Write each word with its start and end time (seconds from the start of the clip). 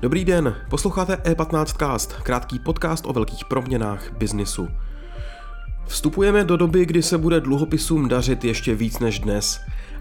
Dobrý 0.00 0.24
den, 0.24 0.56
posloucháte 0.70 1.14
E15cast, 1.14 2.22
krátký 2.22 2.58
podcast 2.58 3.06
o 3.06 3.12
velkých 3.12 3.44
proměnách 3.44 4.12
biznisu. 4.12 4.68
Vstupujeme 5.86 6.44
do 6.44 6.56
doby, 6.56 6.86
kdy 6.86 7.02
se 7.02 7.18
bude 7.18 7.40
dluhopisům 7.40 8.08
dařit 8.08 8.44
ještě 8.44 8.74
víc 8.74 8.98
než 8.98 9.18
dnes. 9.18 9.60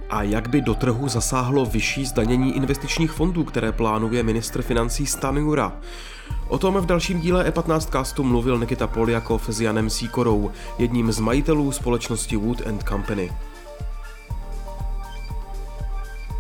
A 0.10 0.23
jak 0.23 0.50
by 0.50 0.62
do 0.62 0.73
trhu 0.76 1.07
zasáhlo 1.07 1.66
vyšší 1.66 2.05
zdanění 2.05 2.55
investičních 2.55 3.12
fondů, 3.12 3.44
které 3.44 3.71
plánuje 3.71 4.23
ministr 4.23 4.62
financí 4.62 5.05
Stanjura? 5.05 5.80
O 6.48 6.57
tom 6.57 6.77
v 6.77 6.86
dalším 6.86 7.21
díle 7.21 7.50
E15 7.50 7.80
castu 7.80 8.23
mluvil 8.23 8.59
Nikita 8.59 8.88
Poljakov 8.88 9.50
s 9.50 9.61
Janem 9.61 9.89
Síkorou, 9.89 10.52
jedním 10.78 11.11
z 11.11 11.20
majitelů 11.20 11.71
společnosti 11.71 12.36
Wood 12.36 12.68
and 12.68 12.84
Company. 12.84 13.32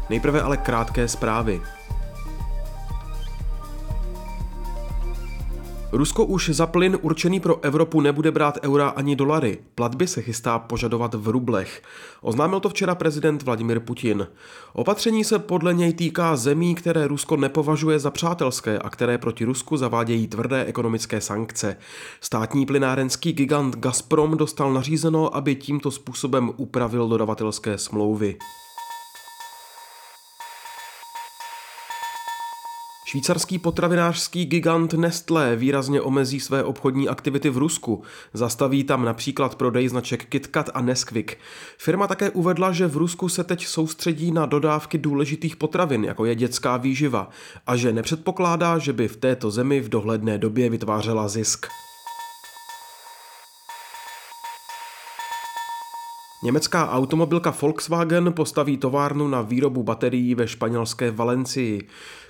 Nejprve 0.09 0.41
ale 0.41 0.57
krátké 0.57 1.07
zprávy. 1.07 1.61
Rusko 5.95 6.25
už 6.25 6.49
za 6.49 6.67
plyn 6.67 6.97
určený 7.01 7.39
pro 7.39 7.63
Evropu 7.63 8.01
nebude 8.01 8.31
brát 8.31 8.57
eura 8.63 8.89
ani 8.89 9.15
dolary. 9.15 9.57
Platby 9.75 10.07
se 10.07 10.21
chystá 10.21 10.59
požadovat 10.59 11.13
v 11.13 11.27
rublech. 11.27 11.81
Oznámil 12.21 12.59
to 12.59 12.69
včera 12.69 12.95
prezident 12.95 13.43
Vladimir 13.43 13.79
Putin. 13.79 14.27
Opatření 14.73 15.23
se 15.23 15.39
podle 15.39 15.73
něj 15.73 15.93
týká 15.93 16.35
zemí, 16.35 16.75
které 16.75 17.07
Rusko 17.07 17.37
nepovažuje 17.37 17.99
za 17.99 18.11
přátelské 18.11 18.79
a 18.79 18.89
které 18.89 19.17
proti 19.17 19.45
Rusku 19.45 19.77
zavádějí 19.77 20.27
tvrdé 20.27 20.65
ekonomické 20.65 21.21
sankce. 21.21 21.77
Státní 22.21 22.65
plynárenský 22.65 23.33
gigant 23.33 23.75
Gazprom 23.75 24.37
dostal 24.37 24.73
nařízeno, 24.73 25.35
aby 25.35 25.55
tímto 25.55 25.91
způsobem 25.91 26.51
upravil 26.57 27.07
dodavatelské 27.07 27.77
smlouvy. 27.77 28.37
Švýcarský 33.07 33.59
potravinářský 33.59 34.45
gigant 34.45 34.93
Nestlé 34.93 35.55
výrazně 35.55 36.01
omezí 36.01 36.39
své 36.39 36.63
obchodní 36.63 37.09
aktivity 37.09 37.49
v 37.49 37.57
Rusku. 37.57 38.03
Zastaví 38.33 38.83
tam 38.83 39.05
například 39.05 39.55
prodej 39.55 39.87
značek 39.87 40.25
KitKat 40.25 40.69
a 40.73 40.81
Nesquik. 40.81 41.37
Firma 41.77 42.07
také 42.07 42.29
uvedla, 42.29 42.71
že 42.71 42.87
v 42.87 42.97
Rusku 42.97 43.29
se 43.29 43.43
teď 43.43 43.65
soustředí 43.65 44.31
na 44.31 44.45
dodávky 44.45 44.97
důležitých 44.97 45.55
potravin, 45.55 46.03
jako 46.03 46.25
je 46.25 46.35
dětská 46.35 46.77
výživa, 46.77 47.29
a 47.67 47.75
že 47.75 47.93
nepředpokládá, 47.93 48.77
že 48.77 48.93
by 48.93 49.07
v 49.07 49.17
této 49.17 49.51
zemi 49.51 49.81
v 49.81 49.89
dohledné 49.89 50.37
době 50.37 50.69
vytvářela 50.69 51.27
zisk. 51.27 51.67
Německá 56.43 56.91
automobilka 56.91 57.55
Volkswagen 57.61 58.33
postaví 58.33 58.77
továrnu 58.77 59.27
na 59.27 59.41
výrobu 59.41 59.83
baterií 59.83 60.35
ve 60.35 60.47
španělské 60.47 61.11
Valencii. 61.11 61.87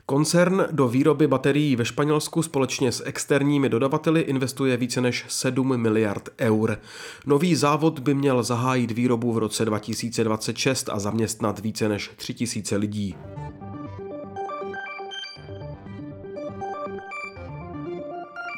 Koncern 0.07 0.65
do 0.71 0.87
výroby 0.87 1.27
baterií 1.27 1.75
ve 1.75 1.85
Španělsku 1.85 2.43
společně 2.43 2.91
s 2.91 3.05
externími 3.05 3.69
dodavateli 3.69 4.21
investuje 4.21 4.77
více 4.77 5.01
než 5.01 5.25
7 5.27 5.77
miliard 5.77 6.29
eur. 6.39 6.77
Nový 7.25 7.55
závod 7.55 7.99
by 7.99 8.13
měl 8.13 8.43
zahájit 8.43 8.91
výrobu 8.91 9.33
v 9.33 9.37
roce 9.37 9.65
2026 9.65 10.89
a 10.89 10.99
zaměstnat 10.99 11.59
více 11.59 11.89
než 11.89 12.11
3000 12.15 12.75
lidí. 12.75 13.15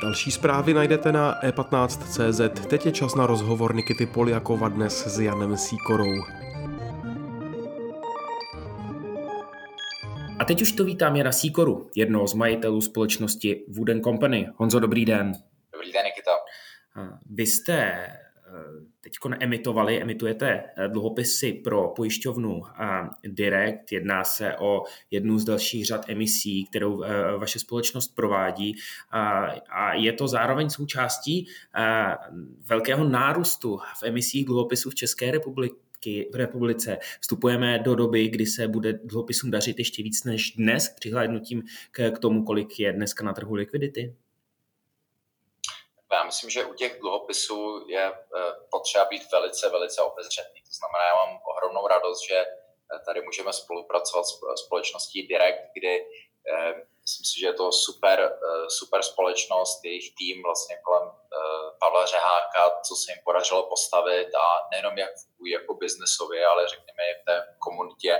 Další 0.03 0.31
zprávy 0.31 0.73
najdete 0.73 1.11
na 1.11 1.41
e15.cz. 1.43 2.67
Teď 2.67 2.85
je 2.85 2.91
čas 2.91 3.15
na 3.15 3.27
rozhovor 3.27 3.75
Nikity 3.75 4.05
Poliakova 4.05 4.69
dnes 4.69 5.07
s 5.07 5.19
Janem 5.19 5.57
Síkorou. 5.57 6.46
A 10.39 10.45
teď 10.45 10.61
už 10.61 10.71
to 10.71 10.83
vítám 10.83 11.16
Jana 11.16 11.31
Síkoru, 11.31 11.89
jednoho 11.95 12.27
z 12.27 12.33
majitelů 12.33 12.81
společnosti 12.81 13.65
Wooden 13.67 14.02
Company. 14.02 14.49
Honzo, 14.55 14.80
dobrý 14.80 15.05
den. 15.05 15.31
Dobrý 15.73 15.92
den, 15.92 16.05
Nikita. 16.05 16.31
Vy 17.30 17.45
jste 17.45 18.08
teď 19.02 19.14
emitovali, 19.39 20.02
emitujete 20.02 20.64
eh, 20.77 20.87
dluhopisy 20.87 21.53
pro 21.53 21.87
pojišťovnu 21.87 22.61
Direct. 23.23 23.92
Jedná 23.92 24.23
se 24.23 24.58
o 24.58 24.83
jednu 25.11 25.39
z 25.39 25.45
dalších 25.45 25.86
řad 25.86 26.09
emisí, 26.09 26.65
kterou 26.65 27.04
eh, 27.04 27.37
vaše 27.37 27.59
společnost 27.59 28.15
provádí. 28.15 28.75
A 29.69 29.93
je 29.93 30.14
to 30.14 30.27
zároveň 30.27 30.69
součástí 30.69 31.48
eh, 31.75 32.15
velkého 32.65 33.04
nárůstu 33.04 33.80
v 33.99 34.04
emisích 34.04 34.45
dluhopisů 34.45 34.89
v 34.89 34.95
České 34.95 35.31
republice 35.31 35.86
v 36.31 36.35
republice. 36.35 36.97
Vstupujeme 37.21 37.79
do 37.79 37.95
doby, 37.95 38.27
kdy 38.27 38.45
se 38.45 38.67
bude 38.67 38.93
dluhopisům 38.93 39.51
dařit 39.51 39.79
ještě 39.79 40.03
víc 40.03 40.23
než 40.23 40.51
dnes, 40.51 40.89
přihlédnutím 40.89 41.63
k, 41.91 42.11
k 42.11 42.19
tomu, 42.19 42.43
kolik 42.43 42.79
je 42.79 42.93
dneska 42.93 43.25
na 43.25 43.33
trhu 43.33 43.55
likvidity? 43.55 44.15
Já 46.13 46.23
myslím, 46.23 46.49
že 46.49 46.65
u 46.65 46.73
těch 46.73 46.99
dluhopisů 46.99 47.85
je 47.89 48.05
eh, 48.11 48.15
potřeba 48.71 49.05
být 49.05 49.31
velice, 49.31 49.69
velice 49.69 50.01
obezřetný. 50.01 50.61
To 50.61 50.73
znamená, 50.79 51.03
já 51.09 51.15
mám 51.25 51.39
ohromnou 51.51 51.87
radost, 51.87 52.27
že 52.29 52.35
eh, 52.35 52.99
tady 53.05 53.21
můžeme 53.21 53.53
spolupracovat 53.53 54.23
s 54.23 54.39
společností 54.65 55.27
Direct, 55.27 55.63
kdy 55.73 56.01
eh, 56.01 56.05
myslím 57.02 57.25
si, 57.25 57.39
že 57.39 57.47
je 57.47 57.53
to 57.53 57.71
super, 57.71 58.39
super 58.80 59.03
společnost, 59.03 59.85
jejich 59.85 60.15
tým 60.17 60.43
vlastně 60.43 60.75
kolem 60.85 61.11
Pavla 61.80 62.05
Řeháka, 62.05 62.80
co 62.87 62.95
se 62.95 63.11
jim 63.11 63.21
podařilo 63.23 63.69
postavit 63.69 64.30
a 64.35 64.45
nejenom 64.71 64.97
jak 64.97 65.11
fungují 65.23 65.52
jako 65.52 65.73
biznesově, 65.73 66.45
ale 66.45 66.67
řekněme 66.67 67.03
i 67.11 67.21
v 67.21 67.25
té 67.25 67.36
komunitě 67.59 68.13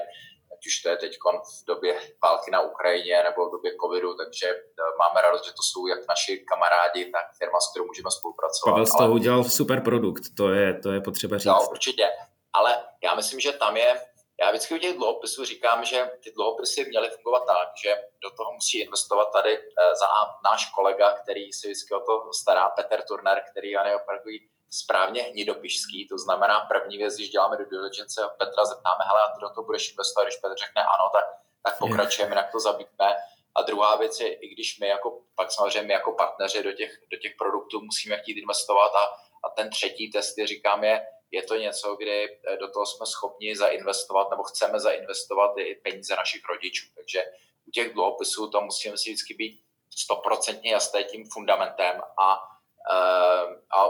ať 0.58 0.68
už 0.68 0.82
to 0.82 0.90
je 0.90 0.98
teď 0.98 1.14
v 1.62 1.66
době 1.68 2.00
války 2.24 2.52
na 2.52 2.62
Ukrajině 2.62 3.24
nebo 3.24 3.48
v 3.48 3.52
době 3.52 3.72
covidu, 3.82 4.14
takže 4.14 4.48
eh, 4.48 4.98
máme 5.00 5.22
radost, 5.22 5.46
že 5.46 5.52
to 5.52 5.64
jsou 5.64 5.88
jak 5.88 6.00
naši 6.10 6.38
kamarádi, 6.38 7.06
tak 7.06 7.26
firma, 7.38 7.60
s 7.60 7.72
kterou 7.72 7.86
můžeme 7.86 8.12
spolupracovat. 8.12 8.72
Pavel 8.72 8.86
z 8.86 8.98
toho 8.98 9.14
udělal 9.14 9.44
super 9.44 9.82
produkt, 9.82 10.24
to 10.38 10.50
je, 10.50 10.80
to 10.80 10.92
je 10.92 11.02
potřeba 11.02 11.38
říct. 11.38 11.46
No, 11.46 11.70
určitě, 11.72 12.10
ale 12.54 12.84
já 13.04 13.16
myslím, 13.16 13.40
že 13.40 13.52
tam 13.52 13.78
je, 13.78 14.02
já 14.42 14.50
vždycky 14.50 14.76
u 14.76 14.78
těch 14.78 14.96
dluhopisů 14.96 15.46
říkám, 15.46 15.86
že 15.86 16.12
ty 16.24 16.32
dluhopisy 16.32 16.86
měly 16.86 17.10
fungovat 17.10 17.44
tak, 17.46 17.70
že 17.84 18.04
do 18.24 18.30
toho 18.32 18.54
musí 18.54 18.82
investovat 18.82 19.26
tady 19.26 19.58
eh, 19.58 19.96
za 19.96 20.08
náš 20.44 20.70
kolega, 20.70 21.14
který 21.14 21.54
si 21.54 21.68
vždycky 21.68 21.94
o 21.94 22.00
to 22.00 22.34
stará, 22.34 22.70
Peter 22.70 23.02
Turner, 23.02 23.44
který 23.52 23.70
je 23.70 23.96
opravdu 23.96 24.30
správně 24.70 25.22
hnidopišský, 25.22 26.08
to 26.08 26.18
znamená 26.18 26.60
první 26.60 26.98
věc, 26.98 27.16
když 27.16 27.30
děláme 27.30 27.58
do 27.58 27.66
diligence 27.66 28.24
a 28.24 28.28
Petra 28.28 28.66
zeptáme, 28.66 29.04
hele, 29.08 29.22
a 29.22 29.36
ty 29.36 29.42
do 29.42 29.50
toho 29.50 29.66
budeš 29.66 29.90
investovat, 29.92 30.26
když 30.26 30.38
Petr 30.38 30.56
řekne 30.58 30.84
ano, 30.84 31.10
tak, 31.14 31.26
tak 31.64 31.80
pokračujeme, 31.80 32.36
jak 32.36 32.52
to 32.52 32.60
zabijeme. 32.60 33.16
A 33.56 33.62
druhá 33.62 33.96
věc 33.96 34.20
je, 34.20 34.34
i 34.34 34.48
když 34.48 34.80
my 34.80 34.88
jako, 34.88 35.22
pak 35.36 35.52
samozřejmě 35.52 35.88
my 35.88 35.94
jako 35.94 36.12
partneři 36.12 36.64
do 36.64 36.72
těch, 36.72 36.92
do 37.12 37.18
těch 37.18 37.36
produktů 37.38 37.82
musíme 37.82 38.18
chtít 38.18 38.38
investovat 38.38 38.92
a, 38.96 39.04
a 39.44 39.50
ten 39.56 39.70
třetí 39.70 40.12
test, 40.12 40.38
je, 40.38 40.48
říkám, 40.48 40.84
je, 40.84 41.06
je 41.32 41.44
to 41.44 41.56
něco, 41.56 41.96
kdy 41.96 42.26
eh, 42.26 42.58
do 42.58 42.72
toho 42.72 42.86
jsme 42.86 43.06
schopni 43.06 43.56
zainvestovat 43.56 44.30
nebo 44.30 44.44
chceme 44.44 44.80
zainvestovat 44.80 45.58
i 45.58 45.76
peníze 45.76 46.16
našich 46.16 46.42
rodičů. 46.50 46.86
Takže 46.96 47.24
u 47.68 47.72
těch 47.72 47.94
dluhopisů 47.94 48.50
to 48.50 48.62
musíme 48.62 48.98
si 48.98 49.10
vždycky 49.10 49.34
být 49.34 49.62
stoprocentně 49.90 50.72
jasné 50.72 51.04
tím 51.04 51.26
fundamentem 51.30 52.02
a 52.22 52.58
Ehm, 52.90 53.62
a, 53.72 53.86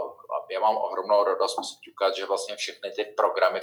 já 0.51 0.59
mám 0.59 0.77
ohromnou 0.77 1.23
radost, 1.23 1.57
musím 1.57 1.77
ťukat, 1.81 2.15
že 2.15 2.25
vlastně 2.25 2.55
všechny 2.55 2.91
ty 2.91 3.03
programy, 3.05 3.59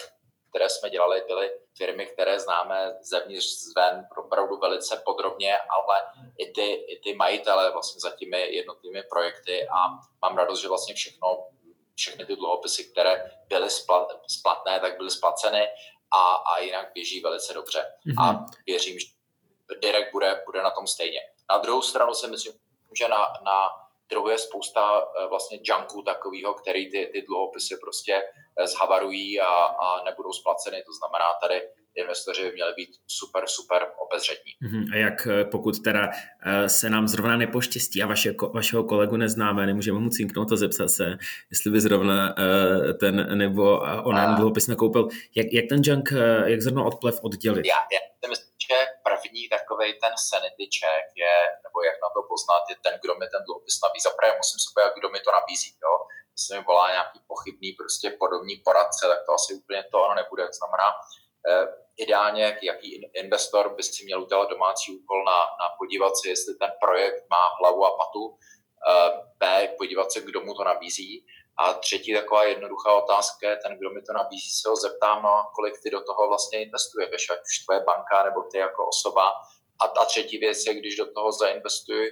které 0.48 0.68
jsme 0.68 0.90
dělali, 0.90 1.22
byly 1.26 1.50
firmy, 1.76 2.06
které 2.06 2.40
známe 2.40 2.96
zevnitř 3.00 3.46
zven 3.46 4.06
opravdu 4.16 4.56
velice 4.56 5.02
podrobně, 5.04 5.58
ale 5.58 5.96
i 6.38 6.52
ty, 6.52 6.72
i 6.72 7.00
ty 7.00 7.14
majitele 7.14 7.72
vlastně 7.72 8.00
za 8.00 8.10
těmi 8.10 8.54
jednotlivými 8.54 9.02
projekty 9.02 9.68
a 9.68 9.88
mám 10.22 10.36
radost, 10.36 10.60
že 10.60 10.68
vlastně 10.68 10.94
všechno, 10.94 11.46
všechny 11.94 12.26
ty 12.26 12.36
dluhopisy, 12.36 12.84
které 12.84 13.30
byly 13.48 13.70
splatné, 14.26 14.80
tak 14.80 14.96
byly 14.96 15.10
splaceny 15.10 15.68
a, 16.10 16.34
a 16.34 16.58
jinak 16.58 16.90
běží 16.94 17.20
velice 17.20 17.54
dobře. 17.54 17.86
Mm-hmm. 18.06 18.24
A 18.24 18.46
věřím, 18.66 18.98
že 18.98 19.06
Direkt 19.82 20.12
bude, 20.12 20.42
bude 20.46 20.62
na 20.62 20.70
tom 20.70 20.86
stejně. 20.86 21.20
Na 21.50 21.58
druhou 21.58 21.82
stranu 21.82 22.14
si 22.14 22.28
myslím, 22.28 22.52
že 22.98 23.08
na, 23.08 23.32
na 23.44 23.68
trhu 24.06 24.28
je 24.28 24.38
spousta 24.38 25.00
eh, 25.00 25.26
vlastně 25.26 25.58
junků 25.62 26.02
takového, 26.02 26.54
který 26.54 26.90
ty, 26.90 27.10
ty 27.12 27.22
dluhopisy 27.22 27.76
prostě 27.76 28.22
zhavarují 28.64 29.40
a, 29.40 29.46
a 29.46 30.04
nebudou 30.04 30.32
splaceny. 30.32 30.82
To 30.86 30.92
znamená, 30.92 31.24
tady 31.42 31.62
investoři 31.94 32.42
by 32.44 32.52
měli 32.52 32.72
být 32.76 32.90
super, 33.06 33.44
super 33.46 33.86
obezřetní. 34.06 34.52
Mhm. 34.62 34.84
A 34.92 34.96
jak 34.96 35.26
eh, 35.26 35.44
pokud 35.44 35.82
teda 35.82 36.10
se 36.66 36.90
nám 36.90 37.08
zrovna 37.08 37.36
nepoštěstí 37.36 38.02
a 38.02 38.06
vaše, 38.06 38.34
vašeho 38.54 38.84
kolegu 38.84 39.16
neznáme, 39.16 39.66
nemůžeme 39.66 39.98
mu 39.98 40.10
cinknout 40.10 40.52
a 40.52 40.56
zeptat 40.56 40.88
se, 40.88 41.18
jestli 41.50 41.70
by 41.70 41.80
zrovna 41.80 42.34
ten 43.00 43.38
nebo 43.38 43.80
on 44.04 44.34
dluhopis 44.36 44.66
nakoupil, 44.66 45.08
jak, 45.36 45.46
jak 45.52 45.64
ten 45.68 45.80
junk, 45.84 46.12
jak 46.44 46.60
zrovna 46.60 46.84
odplev 46.84 47.20
oddělit? 47.22 47.66
Já, 47.66 47.80
já 48.24 48.28
myslím, 48.28 48.54
že 48.68 48.76
první 49.08 49.42
takový 49.56 49.88
ten 50.04 50.14
sanity 50.28 50.64
check 50.76 51.06
je, 51.24 51.36
nebo 51.64 51.76
jak 51.88 51.96
na 52.04 52.08
to 52.14 52.20
poznat, 52.32 52.62
je 52.70 52.76
ten, 52.84 52.94
kdo 53.02 53.12
mi 53.20 53.26
ten 53.34 53.42
dluhopis 53.46 53.76
nabízí. 53.84 54.04
Zaprvé 54.08 54.30
musím 54.40 54.58
se 54.62 54.68
podívat, 54.74 54.94
kdo 54.98 55.08
mi 55.14 55.20
to 55.26 55.30
nabízí. 55.38 55.70
Jo? 55.84 55.92
Se 56.36 56.58
mi 56.58 56.64
volá 56.64 56.90
nějaký 56.90 57.20
pochybný 57.26 57.72
prostě 57.72 58.16
podobný 58.18 58.56
poradce, 58.64 59.06
tak 59.08 59.18
to 59.26 59.32
asi 59.32 59.54
úplně 59.54 59.84
to 59.90 60.02
ono 60.02 60.14
nebude. 60.14 60.46
To 60.46 60.52
znamená, 60.52 60.88
eh, 61.48 61.66
ideálně 61.96 62.58
jaký 62.62 63.10
investor 63.14 63.74
by 63.76 63.82
si 63.82 64.04
měl 64.04 64.22
udělat 64.22 64.50
domácí 64.50 64.98
úkol 64.98 65.24
na, 65.24 65.38
na 65.60 65.66
podívat 65.78 66.12
se, 66.16 66.28
jestli 66.28 66.54
ten 66.54 66.72
projekt 66.80 67.24
má 67.30 67.44
hlavu 67.60 67.86
a 67.86 67.96
patu, 67.96 68.36
eh, 68.90 69.10
B, 69.38 69.74
podívat 69.78 70.12
se, 70.12 70.20
kdo 70.20 70.40
mu 70.40 70.54
to 70.54 70.64
nabízí. 70.64 71.26
A 71.56 71.74
třetí 71.74 72.14
taková 72.14 72.44
jednoduchá 72.44 72.92
otázka 72.94 73.50
je, 73.50 73.56
ten, 73.56 73.78
kdo 73.78 73.90
mi 73.90 74.02
to 74.02 74.12
nabízí, 74.12 74.50
se 74.50 74.68
ho 74.68 74.76
zeptám, 74.76 75.22
no, 75.22 75.50
kolik 75.54 75.74
ty 75.82 75.90
do 75.90 76.00
toho 76.00 76.28
vlastně 76.28 76.62
investuješ, 76.62 77.30
ať 77.30 77.38
už 77.38 77.64
tvoje 77.64 77.80
banka 77.80 78.22
nebo 78.24 78.42
ty 78.42 78.58
jako 78.58 78.88
osoba. 78.88 79.32
A, 79.80 79.84
a 79.84 80.04
třetí 80.04 80.38
věc 80.38 80.66
je, 80.66 80.74
když 80.74 80.96
do 80.96 81.12
toho 81.12 81.32
zainvestuji, 81.32 82.10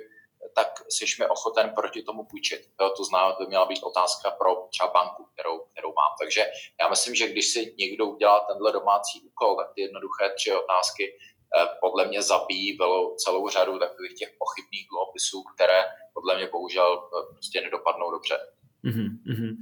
tak 0.55 0.69
jsi 0.89 1.05
ochoten 1.29 1.73
proti 1.75 2.03
tomu 2.03 2.25
půjčit. 2.25 2.61
Jo, 2.81 2.91
to 2.97 3.05
znamená, 3.05 3.37
by 3.39 3.47
měla 3.47 3.67
být 3.67 3.83
otázka 3.83 4.31
pro 4.31 4.51
třeba 4.71 4.91
banku, 4.95 5.25
kterou, 5.33 5.61
kterou 5.73 5.89
mám. 5.89 6.13
Takže 6.21 6.45
já 6.81 6.89
myslím, 6.89 7.15
že 7.15 7.29
když 7.29 7.47
si 7.47 7.75
někdo 7.79 8.07
udělá 8.07 8.41
tenhle 8.41 8.73
domácí 8.73 9.21
úkol, 9.21 9.57
tak 9.57 9.75
ty 9.75 9.81
jednoduché 9.81 10.25
tři 10.37 10.55
otázky 10.55 11.05
eh, 11.09 11.67
podle 11.81 12.07
mě 12.09 12.23
zabíjí 12.23 12.79
celou 13.17 13.49
řadu 13.49 13.79
takových 13.79 14.15
těch 14.15 14.31
pochybných 14.39 14.87
dluhopisů, 14.91 15.43
které 15.55 15.85
podle 16.15 16.37
mě 16.37 16.49
bohužel 16.53 16.91
eh, 16.93 17.33
prostě 17.33 17.61
nedopadnou 17.61 18.11
dobře. 18.11 18.39
Mm-hmm. 18.85 19.57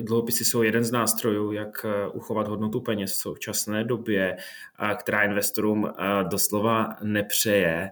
Dluhopisy 0.00 0.44
jsou 0.44 0.62
jeden 0.62 0.84
z 0.84 0.92
nástrojů, 0.92 1.52
jak 1.52 1.86
uchovat 2.12 2.48
hodnotu 2.48 2.80
peněz 2.80 3.12
v 3.12 3.20
současné 3.20 3.84
době, 3.84 4.36
která 4.96 5.22
investorům 5.22 5.92
doslova 6.22 6.88
nepřeje. 7.02 7.90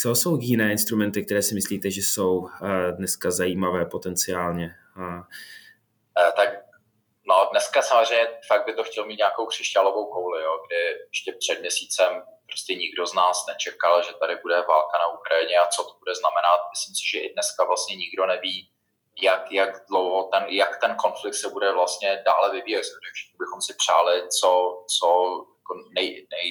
Co 0.00 0.14
jsou 0.14 0.38
jiné 0.40 0.72
instrumenty, 0.72 1.24
které 1.24 1.42
si 1.42 1.54
myslíte, 1.54 1.90
že 1.90 2.00
jsou 2.00 2.48
eh, 2.48 2.92
dneska 2.92 3.30
zajímavé 3.30 3.86
potenciálně? 3.86 4.74
Eh, 6.18 6.32
tak 6.36 6.48
no, 7.28 7.48
dneska 7.50 7.82
samozřejmě 7.82 8.28
fakt 8.48 8.66
by 8.66 8.74
to 8.74 8.84
chtěl 8.84 9.06
mít 9.06 9.18
nějakou 9.18 9.46
křišťálovou 9.46 10.04
kouli, 10.04 10.42
jo, 10.42 10.62
kdy 10.66 10.76
ještě 11.10 11.32
před 11.32 11.60
měsícem 11.60 12.22
prostě 12.46 12.74
nikdo 12.74 13.06
z 13.06 13.14
nás 13.14 13.46
nečekal, 13.48 14.02
že 14.02 14.12
tady 14.20 14.36
bude 14.42 14.54
válka 14.54 14.98
na 14.98 15.06
Ukrajině 15.18 15.56
a 15.58 15.66
co 15.66 15.82
to 15.84 15.98
bude 15.98 16.14
znamenat. 16.14 16.60
Myslím 16.74 16.94
si, 16.94 17.04
že 17.12 17.18
i 17.18 17.32
dneska 17.32 17.64
vlastně 17.64 17.96
nikdo 17.96 18.26
neví, 18.26 18.70
jak, 19.22 19.52
jak 19.52 19.70
dlouho 19.88 20.22
ten, 20.32 20.44
jak 20.48 20.80
ten 20.80 20.96
konflikt 20.96 21.34
se 21.34 21.48
bude 21.48 21.72
vlastně 21.72 22.22
dále 22.26 22.52
vyvíjet. 22.52 22.82
Všichni 23.14 23.36
bychom 23.38 23.60
si 23.62 23.74
přáli 23.74 24.28
co, 24.40 24.50
co 24.98 25.06
jako 25.58 25.72
nej, 25.96 26.26
nej, 26.36 26.48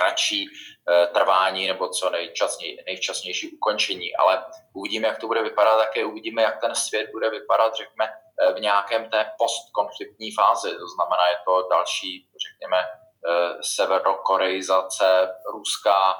kratší 0.00 0.46
eh, 0.90 1.06
trvání 1.06 1.68
nebo 1.68 1.88
co 1.88 2.10
nejvčasnější 2.86 3.50
ukončení, 3.56 4.16
ale 4.16 4.44
uvidíme, 4.74 5.08
jak 5.08 5.18
to 5.18 5.26
bude 5.26 5.42
vypadat, 5.42 5.78
také 5.78 6.04
uvidíme, 6.04 6.42
jak 6.42 6.60
ten 6.60 6.74
svět 6.74 7.10
bude 7.12 7.30
vypadat, 7.30 7.74
řekněme, 7.74 8.08
eh, 8.08 8.52
v 8.52 8.60
nějakém 8.60 9.10
té 9.10 9.30
postkonfliktní 9.38 10.32
fázi. 10.32 10.70
To 10.70 10.88
znamená, 10.94 11.28
je 11.30 11.36
to 11.44 11.68
další, 11.70 12.26
řekněme, 12.46 12.78
eh, 12.80 13.58
severokorejzace 13.62 15.34
Ruska, 15.52 16.14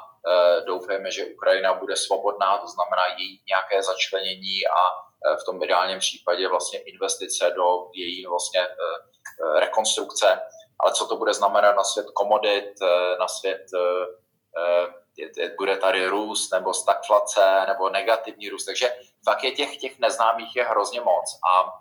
doufejme, 0.66 1.10
že 1.10 1.24
Ukrajina 1.24 1.74
bude 1.74 1.96
svobodná, 1.96 2.58
to 2.58 2.66
znamená 2.66 3.02
její 3.18 3.42
nějaké 3.48 3.82
začlenění 3.82 4.66
a 4.66 4.80
v 5.40 5.44
tom 5.44 5.62
ideálním 5.62 5.98
případě 5.98 6.48
vlastně 6.48 6.78
investice 6.78 7.52
do 7.56 7.88
její 7.94 8.26
vlastně 8.26 8.68
rekonstrukce 9.58 10.40
ale 10.82 10.92
co 10.92 11.06
to 11.06 11.16
bude 11.16 11.34
znamenat 11.34 11.76
na 11.76 11.84
svět 11.84 12.06
komodit, 12.14 12.72
eh, 12.82 13.16
na 13.18 13.28
svět 13.28 13.66
eh, 13.74 14.06
eh, 15.44 15.54
bude 15.58 15.76
tady 15.76 16.06
růst 16.06 16.52
nebo 16.52 16.74
stagflace 16.74 17.64
nebo 17.68 17.90
negativní 17.90 18.48
růst. 18.48 18.64
Takže 18.64 18.92
fakt 19.24 19.44
je 19.44 19.50
těch, 19.50 19.76
těch 19.76 19.98
neznámých 19.98 20.56
je 20.56 20.64
hrozně 20.64 21.00
moc 21.00 21.40
a 21.52 21.78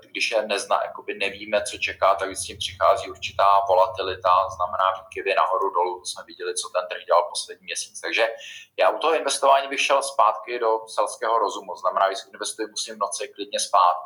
když 0.00 0.30
je 0.30 0.42
nezná, 0.42 0.80
jakoby 0.84 1.14
nevíme, 1.14 1.62
co 1.62 1.78
čeká, 1.78 2.14
tak 2.14 2.36
s 2.36 2.46
tím 2.46 2.58
přichází 2.58 3.10
určitá 3.10 3.44
volatilita, 3.68 4.48
znamená 4.56 4.84
výkyvy 5.00 5.34
nahoru 5.34 5.70
dolů, 5.70 6.00
to 6.00 6.06
jsme 6.06 6.24
viděli, 6.26 6.54
co 6.54 6.68
ten 6.68 6.88
trh 6.88 7.04
dělal 7.06 7.24
poslední 7.28 7.64
měsíc. 7.64 8.00
Takže 8.00 8.28
já 8.78 8.90
u 8.90 8.98
toho 8.98 9.14
investování 9.14 9.68
bych 9.68 9.80
šel 9.80 10.02
zpátky 10.02 10.58
do 10.58 10.80
selského 10.88 11.38
rozumu, 11.38 11.76
znamená, 11.76 12.06
když 12.06 12.18
investuji, 12.32 12.68
musím 12.68 12.94
v 12.94 12.98
noci 12.98 13.28
klidně 13.28 13.60
spát. 13.60 13.96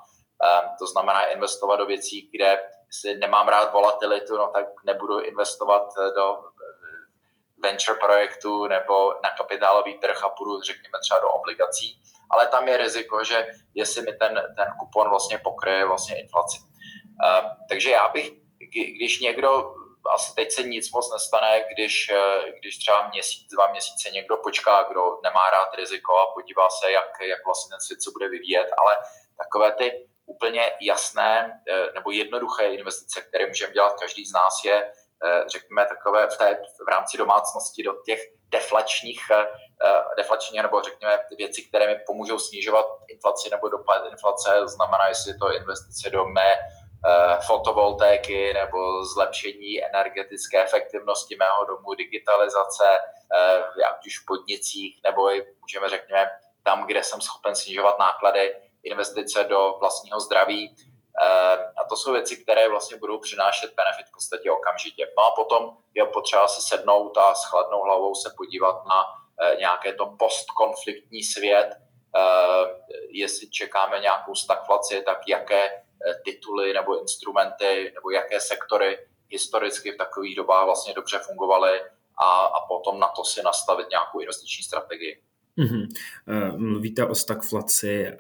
To 0.78 0.86
znamená 0.86 1.24
investovat 1.24 1.76
do 1.76 1.86
věcí, 1.86 2.30
kde 2.32 2.58
jestli 2.90 3.18
nemám 3.18 3.48
rád 3.48 3.72
volatilitu, 3.72 4.36
no 4.36 4.48
tak 4.48 4.66
nebudu 4.84 5.20
investovat 5.20 5.88
eh, 5.98 6.10
do 6.14 6.38
eh, 6.38 6.80
venture 7.62 7.98
projektu 7.98 8.66
nebo 8.66 9.14
na 9.22 9.30
kapitálový 9.30 9.98
trh 9.98 10.24
a 10.24 10.28
půjdu, 10.28 10.60
řekněme, 10.60 10.98
třeba 11.00 11.20
do 11.20 11.28
obligací. 11.28 12.02
Ale 12.30 12.46
tam 12.46 12.68
je 12.68 12.76
riziko, 12.76 13.24
že 13.24 13.46
jestli 13.74 14.02
mi 14.02 14.12
ten, 14.12 14.42
ten 14.56 14.66
kupon 14.78 15.10
vlastně 15.10 15.38
pokryje 15.38 15.86
vlastně 15.86 16.20
inflaci. 16.20 16.58
Uh, 16.58 17.50
takže 17.68 17.90
já 17.90 18.08
bych, 18.08 18.30
když 18.96 19.20
někdo, 19.20 19.74
asi 20.14 20.34
teď 20.34 20.52
se 20.52 20.62
nic 20.62 20.92
moc 20.92 21.12
nestane, 21.12 21.64
když, 21.74 22.10
když 22.60 22.78
třeba 22.78 23.08
měsíc, 23.08 23.48
dva 23.52 23.70
měsíce 23.70 24.10
někdo 24.10 24.36
počká, 24.36 24.82
kdo 24.82 25.18
nemá 25.22 25.50
rád 25.50 25.74
riziko 25.74 26.18
a 26.18 26.32
podívá 26.34 26.70
se, 26.70 26.92
jak, 26.92 27.20
jak 27.20 27.44
vlastně 27.46 27.70
ten 27.70 27.80
svět 27.80 28.02
se 28.02 28.10
bude 28.10 28.28
vyvíjet, 28.28 28.68
ale 28.78 28.96
takové 29.38 29.72
ty 29.72 30.08
úplně 30.30 30.72
jasné 30.80 31.60
eh, 31.68 31.86
nebo 31.94 32.10
jednoduché 32.10 32.64
investice, 32.64 33.20
které 33.22 33.46
můžeme 33.46 33.72
dělat. 33.72 34.00
Každý 34.00 34.24
z 34.24 34.32
nás, 34.32 34.64
je, 34.64 34.92
eh, 35.24 35.44
řekněme, 35.46 35.86
takové 35.86 36.26
v, 36.26 36.36
té, 36.38 36.62
v 36.86 36.88
rámci 36.88 37.16
domácnosti 37.18 37.82
do 37.82 37.92
těch 38.06 38.20
deflačních, 38.48 39.20
eh, 39.30 39.46
deflačních 40.16 40.62
nebo 40.62 40.82
řekněme 40.82 41.18
věci, 41.38 41.62
které 41.62 41.86
mi 41.86 42.00
pomůžou 42.06 42.38
snižovat 42.38 42.86
inflaci 43.08 43.50
nebo 43.50 43.68
dopad 43.68 44.04
inflace, 44.10 44.50
znamená, 44.64 45.08
jestli 45.08 45.30
je 45.30 45.38
to 45.38 45.54
investice 45.54 46.10
do 46.10 46.24
mé 46.24 46.58
fotovoltaiky 47.46 48.54
nebo 48.54 49.04
zlepšení 49.04 49.84
energetické 49.84 50.64
efektivnosti 50.64 51.36
mého 51.36 51.64
domu, 51.64 51.94
digitalizace, 51.94 52.84
ať 53.90 54.06
už 54.06 54.22
v 54.22 54.26
podnicích, 54.26 55.00
nebo 55.04 55.32
i 55.34 55.46
můžeme 55.60 55.88
řekněme 55.88 56.30
tam, 56.62 56.86
kde 56.86 57.02
jsem 57.02 57.20
schopen 57.20 57.54
snižovat 57.54 57.98
náklady, 57.98 58.54
investice 58.84 59.44
do 59.44 59.76
vlastního 59.80 60.20
zdraví. 60.20 60.76
Eh, 61.22 61.56
a 61.56 61.84
to 61.88 61.96
jsou 61.96 62.12
věci, 62.12 62.36
které 62.36 62.68
vlastně 62.68 62.96
budou 62.96 63.18
přinášet 63.18 63.74
benefit 63.76 64.06
v 64.06 64.12
podstatě 64.12 64.50
okamžitě. 64.50 65.06
No 65.18 65.24
a 65.24 65.30
potom 65.30 65.76
je 65.94 66.04
potřeba 66.04 66.48
si 66.48 66.62
sednout 66.62 67.18
a 67.18 67.34
s 67.34 67.44
chladnou 67.44 67.82
hlavou 67.82 68.14
se 68.14 68.30
podívat 68.36 68.84
na 68.86 69.04
eh, 69.42 69.56
nějaké 69.56 69.92
to 69.92 70.06
postkonfliktní 70.18 71.22
svět, 71.22 71.70
eh, 72.16 72.20
jestli 73.10 73.50
čekáme 73.50 74.00
nějakou 74.00 74.34
stagflaci, 74.34 75.02
tak 75.02 75.18
jaké 75.28 75.82
tituly 76.24 76.72
nebo 76.72 77.00
instrumenty 77.00 77.92
nebo 77.94 78.10
jaké 78.10 78.40
sektory 78.40 78.98
historicky 79.28 79.92
v 79.92 79.96
takových 79.96 80.36
dobách 80.36 80.64
vlastně 80.64 80.94
dobře 80.94 81.18
fungovaly 81.18 81.80
a, 82.18 82.44
a 82.44 82.66
potom 82.68 83.00
na 83.00 83.08
to 83.08 83.24
si 83.24 83.42
nastavit 83.42 83.86
nějakou 83.90 84.20
investiční 84.20 84.64
strategii. 84.64 85.22
Mm-hmm. 85.58 85.86
Mluvíte 86.56 87.06
o 87.06 87.14
stagflaci 87.14 88.16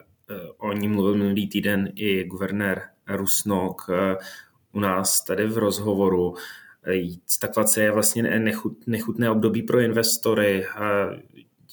o 0.56 0.72
ní 0.72 0.88
mluvil 0.88 1.14
minulý 1.14 1.48
týden 1.48 1.92
i 1.94 2.24
guvernér 2.24 2.82
Rusnok 3.08 3.86
eh, 3.90 4.16
u 4.72 4.80
nás 4.80 5.24
tady 5.24 5.46
v 5.46 5.58
rozhovoru. 5.58 6.34
Eh, 6.86 7.16
Stagflace 7.26 7.82
je 7.82 7.90
vlastně 7.90 8.22
nechutné 8.86 9.30
období 9.30 9.62
pro 9.62 9.80
investory. 9.80 10.66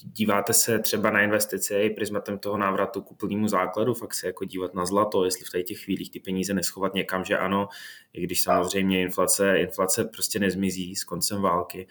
Díváte 0.02 0.52
se 0.52 0.78
třeba 0.78 1.10
na 1.10 1.20
investice 1.20 1.82
i 1.82 1.90
prismatem 1.90 2.38
toho 2.38 2.58
návratu 2.58 3.02
k 3.02 3.12
úplnému 3.12 3.48
základu, 3.48 3.94
fakt 3.94 4.14
se 4.14 4.26
jako 4.26 4.44
dívat 4.44 4.74
na 4.74 4.86
zlato, 4.86 5.24
jestli 5.24 5.44
v 5.44 5.64
těch 5.64 5.78
chvílích 5.78 6.10
ty 6.10 6.20
peníze 6.20 6.54
neschovat 6.54 6.94
někam, 6.94 7.24
že 7.24 7.38
ano, 7.38 7.68
i 8.12 8.22
když 8.22 8.42
samozřejmě 8.42 9.02
inflace, 9.02 9.58
inflace 9.58 10.04
prostě 10.04 10.38
nezmizí 10.38 10.96
s 10.96 11.04
koncem 11.04 11.42
války, 11.42 11.86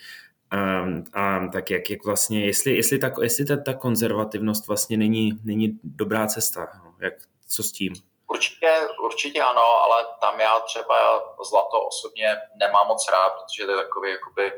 a 1.13 1.47
tak 1.53 1.71
jak, 1.71 1.89
jak 1.89 2.05
vlastně, 2.05 2.45
jestli, 2.45 2.75
jestli, 2.75 2.99
ta, 2.99 3.11
jestli 3.21 3.45
ta, 3.45 3.57
ta 3.57 3.73
konzervativnost 3.73 4.67
vlastně 4.67 4.97
není, 4.97 5.31
není 5.43 5.79
dobrá 5.83 6.27
cesta, 6.27 6.67
no, 6.83 6.95
jak, 6.99 7.13
co 7.47 7.63
s 7.63 7.71
tím? 7.71 7.93
Určitě, 8.27 8.71
určitě 9.03 9.41
ano, 9.41 9.61
ale 9.61 10.05
tam 10.21 10.39
já 10.39 10.59
třeba 10.59 11.23
zlato 11.49 11.87
osobně 11.87 12.37
nemám 12.55 12.87
moc 12.87 13.05
rád, 13.11 13.29
protože 13.29 13.65
to 13.65 13.71
je 13.71 13.77
takový, 13.77 14.11
jakoby, 14.11 14.51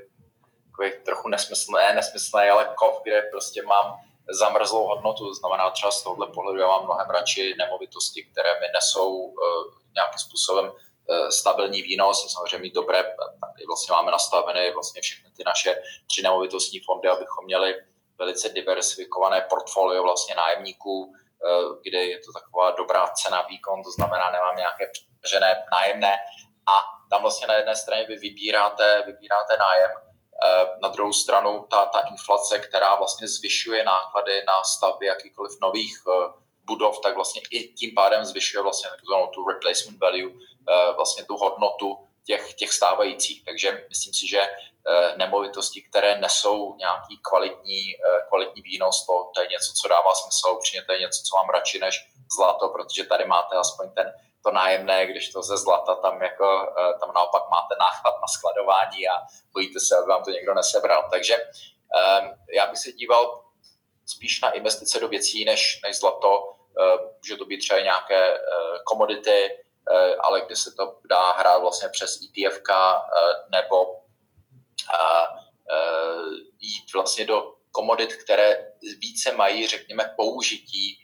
takový 0.71 0.91
trochu 1.05 1.29
nesmyslný, 1.29 1.83
nesmyslný, 1.95 2.49
ale 2.49 2.69
kov, 2.75 3.01
kde 3.03 3.21
prostě 3.31 3.61
mám 3.63 3.95
zamrzlou 4.31 4.87
hodnotu, 4.87 5.27
to 5.27 5.33
znamená 5.33 5.69
třeba 5.69 5.91
z 5.91 6.03
tohohle 6.03 6.27
pohledu 6.27 6.59
já 6.59 6.67
mám 6.67 6.83
mnohem 6.83 7.09
radši 7.09 7.55
nemovitosti, 7.57 8.23
které 8.31 8.59
mi 8.59 8.67
nesou 8.73 9.15
uh, 9.15 9.33
nějakým 9.95 10.19
způsobem 10.19 10.71
stabilní 11.29 11.81
výnos, 11.81 12.33
samozřejmě 12.33 12.71
dobré, 12.73 13.03
tady 13.03 13.65
vlastně 13.67 13.91
máme 13.91 14.11
nastavené 14.11 14.71
vlastně 14.73 15.01
všechny 15.01 15.31
ty 15.37 15.43
naše 15.45 15.81
tři 16.07 16.21
nemovitostní 16.21 16.79
fondy, 16.79 17.07
abychom 17.09 17.45
měli 17.45 17.75
velice 18.19 18.49
diversifikované 18.49 19.41
portfolio 19.49 20.03
vlastně 20.03 20.35
nájemníků, 20.35 21.13
eh, 21.13 21.79
kde 21.83 21.97
je 21.97 22.19
to 22.19 22.31
taková 22.33 22.71
dobrá 22.71 23.07
cena 23.07 23.41
výkon, 23.41 23.83
to 23.83 23.91
znamená, 23.91 24.31
nemám 24.31 24.55
nějaké 24.55 24.91
přežené 25.21 25.65
nájemné. 25.71 26.17
A 26.67 26.83
tam 27.09 27.21
vlastně 27.21 27.47
na 27.47 27.53
jedné 27.53 27.75
straně 27.75 28.05
vy 28.07 28.15
vybíráte, 28.15 29.03
vybíráte 29.05 29.57
nájem, 29.57 29.91
eh, 30.45 30.65
na 30.81 30.87
druhou 30.89 31.13
stranu 31.13 31.65
ta, 31.69 31.85
ta 31.85 31.99
inflace, 31.99 32.59
která 32.59 32.95
vlastně 32.95 33.27
zvyšuje 33.27 33.83
náklady 33.83 34.43
na 34.47 34.63
stavby 34.63 35.05
jakýkoliv 35.05 35.51
nových 35.61 35.97
budov, 36.69 36.99
tak 37.01 37.15
vlastně 37.15 37.41
i 37.51 37.73
tím 37.73 37.91
pádem 37.95 38.25
zvyšuje 38.25 38.63
vlastně 38.63 38.89
takzvanou 38.89 39.27
tu 39.27 39.47
replacement 39.47 39.99
value, 39.99 40.29
eh, 40.29 40.93
vlastně 40.95 41.25
tu 41.25 41.37
hodnotu 41.37 41.97
těch, 42.25 42.53
těch 42.53 42.71
stávajících. 42.73 43.45
Takže 43.45 43.85
myslím 43.89 44.13
si, 44.13 44.27
že 44.27 44.41
nemovitosti, 45.17 45.81
které 45.81 46.17
nesou 46.17 46.75
nějaký 46.75 47.19
kvalitní, 47.29 47.81
kvalitní 48.29 48.61
výnos, 48.61 49.05
to, 49.05 49.13
to 49.35 49.41
je 49.41 49.47
něco, 49.47 49.73
co 49.81 49.87
dává 49.87 50.13
smysl, 50.13 50.47
upřímně 50.57 50.85
to 50.85 50.91
je 50.93 50.99
něco, 50.99 51.19
co 51.23 51.37
mám 51.37 51.49
radši 51.49 51.79
než 51.79 51.95
zlato, 52.35 52.69
protože 52.69 53.03
tady 53.03 53.25
máte 53.25 53.55
aspoň 53.55 53.91
ten 53.91 54.13
to 54.43 54.51
nájemné, 54.51 55.05
když 55.05 55.29
to 55.29 55.41
ze 55.41 55.57
zlata 55.57 55.95
tam 55.95 56.21
jako, 56.21 56.73
eh, 56.79 56.99
tam 56.99 57.09
naopak 57.15 57.43
máte 57.49 57.75
náklad 57.79 58.15
na 58.21 58.27
skladování 58.27 59.07
a 59.07 59.15
bojíte 59.53 59.79
se, 59.79 59.97
aby 59.97 60.07
vám 60.07 60.23
to 60.23 60.31
někdo 60.31 60.53
nesebral. 60.53 61.07
Takže 61.11 61.37
já 62.53 62.67
bych 62.67 62.79
se 62.79 62.91
díval 62.91 63.41
spíš 64.05 64.41
na 64.41 64.51
investice 64.51 64.99
do 64.99 65.07
věcí 65.07 65.45
než, 65.45 65.79
než 65.83 65.99
zlato. 65.99 66.55
Uh, 66.77 67.11
může 67.17 67.35
to 67.35 67.45
být 67.45 67.57
třeba 67.57 67.79
nějaké 67.79 68.39
uh, 68.39 68.77
komodity, 68.85 69.49
uh, 69.91 70.13
ale 70.19 70.41
kde 70.41 70.55
se 70.55 70.71
to 70.71 70.97
dá 71.09 71.31
hrát 71.31 71.57
vlastně 71.57 71.89
přes 71.89 72.19
ETF 72.21 72.61
nebo 73.51 73.95
jít 76.59 76.93
vlastně 76.93 77.25
do 77.25 77.53
komodit, 77.71 78.13
které 78.13 78.73
více 78.99 79.31
mají, 79.31 79.67
řekněme, 79.67 80.13
použití 80.17 80.97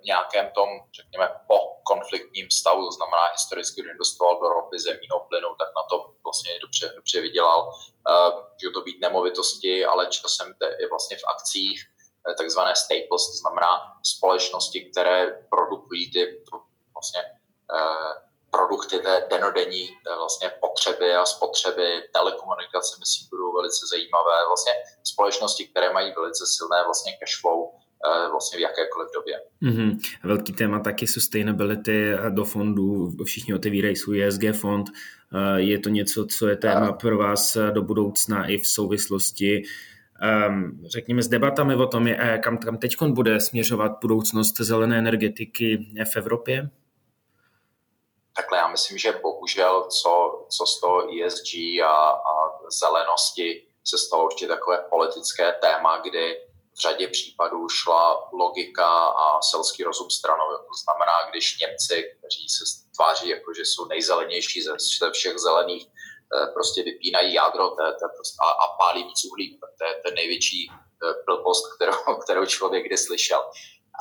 v 0.00 0.04
nějakém 0.04 0.50
tom, 0.54 0.68
řekněme, 0.96 1.28
po 1.48 1.80
konfliktním 1.82 2.50
stavu, 2.50 2.84
to 2.84 2.92
znamená 2.92 3.24
historicky, 3.32 3.80
když 3.80 3.90
investoval 3.90 4.40
do 4.40 4.48
ropy, 4.48 4.78
zemního 4.78 5.20
plynu, 5.28 5.48
tak 5.58 5.68
na 5.68 5.82
to 5.90 6.14
vlastně 6.24 6.58
dobře, 6.60 6.92
dobře 6.96 7.20
vydělal. 7.20 7.70
Může 8.52 8.70
to 8.74 8.80
být 8.80 9.00
nemovitosti, 9.00 9.84
ale 9.84 10.06
časem 10.06 10.54
je 10.80 10.88
vlastně 10.88 11.16
v 11.16 11.28
akcích, 11.34 11.78
eh, 11.82 11.99
takzvané 12.38 12.72
staples, 12.76 13.26
to 13.26 13.36
znamená 13.42 13.72
společnosti, 14.02 14.90
které 14.90 15.46
produkují 15.50 16.12
ty 16.12 16.42
vlastně 16.94 17.20
eh, 17.76 18.30
produkty 18.50 18.98
té 18.98 19.26
denodenní 19.30 19.88
vlastně 20.18 20.52
potřeby 20.60 21.14
a 21.14 21.24
spotřeby, 21.24 22.02
telekomunikace, 22.12 22.96
myslím, 22.98 23.28
budou 23.30 23.52
velice 23.52 23.86
zajímavé. 23.86 24.36
Vlastně 24.46 24.72
společnosti, 25.02 25.68
které 25.68 25.92
mají 25.92 26.12
velice 26.12 26.44
silné 26.46 26.84
vlastně 26.84 27.12
cash 27.20 27.40
flow, 27.40 27.70
Eh, 28.06 28.30
vlastně 28.30 28.58
v 28.58 28.62
jakékoliv 28.62 29.08
době. 29.14 29.40
Mm-hmm. 29.62 29.98
Velký 30.24 30.52
téma 30.52 30.80
taky 30.80 31.06
sustainability 31.06 32.12
do 32.30 32.44
fondů. 32.44 33.12
Všichni 33.24 33.54
otevírají 33.54 33.96
svůj 33.96 34.22
ESG 34.22 34.52
fond. 34.52 34.86
Eh, 35.34 35.60
je 35.60 35.78
to 35.78 35.88
něco, 35.88 36.26
co 36.26 36.48
je 36.48 36.56
téma 36.56 36.92
pro 36.92 37.18
vás 37.18 37.56
do 37.70 37.82
budoucna 37.82 38.46
i 38.46 38.58
v 38.58 38.68
souvislosti 38.68 39.62
řekněme, 40.86 41.22
s 41.22 41.28
debatami 41.28 41.74
o 41.74 41.86
tom, 41.86 42.06
je, 42.06 42.40
kam, 42.44 42.58
kam 42.58 42.78
teď 42.78 42.96
bude 43.02 43.40
směřovat 43.40 43.92
budoucnost 44.00 44.56
zelené 44.56 44.98
energetiky 44.98 45.78
v 46.12 46.16
Evropě? 46.16 46.70
Takhle 48.36 48.58
já 48.58 48.68
myslím, 48.68 48.98
že 48.98 49.20
bohužel, 49.22 49.82
co, 49.82 50.46
co 50.48 50.66
z 50.66 50.80
toho 50.80 51.24
ESG 51.26 51.54
a, 51.84 52.10
a 52.10 52.32
zelenosti 52.80 53.66
se 53.84 53.98
stalo 53.98 54.24
určitě 54.24 54.48
takové 54.48 54.78
politické 54.90 55.52
téma, 55.52 55.98
kdy 55.98 56.36
v 56.74 56.80
řadě 56.80 57.08
případů 57.08 57.68
šla 57.68 58.28
logika 58.32 58.88
a 59.06 59.42
selský 59.42 59.84
rozum 59.84 60.10
stranou. 60.10 60.48
To 60.50 60.74
znamená, 60.84 61.30
když 61.30 61.58
Němci, 61.58 62.16
kteří 62.18 62.48
se 62.48 62.64
tváří 62.94 63.28
jako, 63.28 63.54
že 63.54 63.62
jsou 63.64 63.84
nejzelenější 63.84 64.62
ze 64.62 65.10
všech 65.12 65.38
zelených, 65.38 65.86
eh, 65.86 65.99
prostě 66.52 66.82
vypínají 66.82 67.34
jádro 67.34 67.68
to, 67.68 67.76
to 67.76 68.08
prostě, 68.16 68.36
a, 68.40 68.50
a 68.50 68.76
pálí 68.78 69.04
víc 69.04 69.24
uhlí. 69.24 69.58
To 69.78 69.84
je 69.84 69.94
ten 69.94 70.14
největší 70.14 70.70
eh, 70.70 71.14
blbost, 71.26 71.74
kterou, 71.74 72.14
kterou 72.24 72.46
člověk 72.46 72.86
kdy 72.86 72.98
slyšel. 72.98 73.50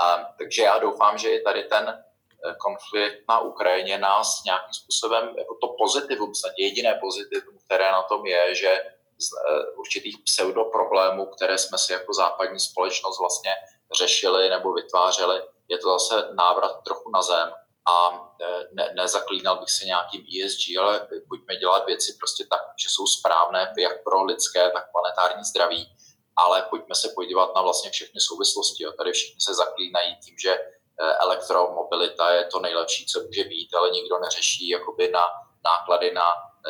A, 0.02 0.18
takže 0.38 0.64
já 0.64 0.80
doufám, 0.80 1.18
že 1.18 1.40
tady 1.40 1.64
ten 1.64 1.90
eh, 1.90 2.56
konflikt 2.60 3.24
na 3.30 3.40
Ukrajině 3.40 3.98
nás 3.98 4.44
nějakým 4.46 4.74
způsobem, 4.74 5.34
jako 5.38 5.56
to 5.62 5.68
pozitivum, 5.68 6.36
snad 6.36 6.54
jediné 6.58 7.00
pozitivum, 7.02 7.58
které 7.66 7.92
na 7.92 8.04
tom 8.04 8.26
je, 8.26 8.56
že 8.56 8.82
z 9.18 9.30
eh, 9.34 9.72
určitých 9.76 10.18
pseudoproblémů, 10.24 11.26
které 11.26 11.58
jsme 11.58 11.78
si 11.78 11.94
jako 11.94 12.14
západní 12.14 12.60
společnost 12.60 13.20
vlastně 13.20 13.52
řešili 13.98 14.50
nebo 14.50 14.74
vytvářeli. 14.74 15.42
Je 15.68 15.78
to 15.78 16.00
zase 16.00 16.30
návrat 16.34 16.84
trochu 16.84 17.10
na 17.10 17.22
zem 17.22 17.52
a 17.89 17.96
eh, 18.41 18.67
ne, 18.72 18.93
nezaklínal 18.96 19.60
bych 19.60 19.69
se 19.69 19.86
nějakým 19.86 20.22
ESG, 20.22 20.77
ale 20.79 21.08
pojďme 21.29 21.55
dělat 21.55 21.86
věci 21.86 22.15
prostě 22.19 22.43
tak, 22.50 22.62
že 22.84 22.89
jsou 22.89 23.08
správné 23.08 23.74
jak 23.77 24.03
pro 24.03 24.24
lidské, 24.24 24.69
tak 24.69 24.91
planetární 24.91 25.43
zdraví, 25.43 25.96
ale 26.36 26.62
pojďme 26.69 26.96
se 26.96 27.10
podívat 27.15 27.55
na 27.55 27.62
vlastně 27.62 27.91
všechny 27.91 28.19
souvislosti. 28.22 28.84
Jo. 28.84 28.91
Tady 28.98 29.12
všichni 29.12 29.41
se 29.41 29.53
zaklínají 29.53 30.15
tím, 30.24 30.36
že 30.41 30.51
eh, 30.51 31.13
elektromobilita 31.25 32.31
je 32.31 32.46
to 32.46 32.60
nejlepší, 32.60 33.05
co 33.05 33.24
může 33.24 33.43
být, 33.43 33.74
ale 33.74 33.91
nikdo 33.91 34.19
neřeší 34.19 34.69
jakoby 34.69 35.12
na 35.12 35.24
náklady 35.65 36.13
na 36.13 36.27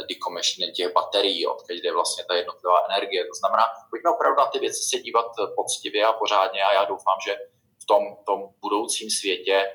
decommissioning 0.10 0.76
těch 0.76 0.94
baterií, 0.94 1.48
odkud 1.48 1.72
jde 1.72 1.92
vlastně 1.94 2.24
ta 2.28 2.36
jednotlivá 2.36 2.86
energie. 2.90 3.26
To 3.26 3.34
znamená, 3.34 3.64
pojďme 3.90 4.10
opravdu 4.12 4.38
na 4.38 4.46
ty 4.46 4.60
věci 4.60 4.82
se 4.90 4.98
dívat 5.00 5.26
poctivě 5.56 6.06
a 6.06 6.14
pořádně 6.14 6.62
a 6.64 6.74
já 6.74 6.86
doufám, 6.86 7.18
že 7.26 7.36
v 7.84 7.86
tom, 7.86 8.04
tom 8.26 8.40
budoucím 8.62 9.10
světě 9.10 9.72